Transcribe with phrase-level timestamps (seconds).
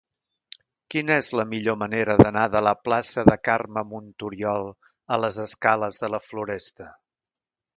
[0.93, 4.67] Quina és la millor manera d'anar de la plaça de Carme Montoriol
[5.17, 6.91] a les escales de la Floresta?